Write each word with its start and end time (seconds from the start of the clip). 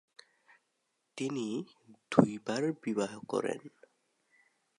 তিনি 1.17 1.47
দুইবার 2.11 2.63
বিবাহ 2.83 3.11
করেন। 3.29 3.61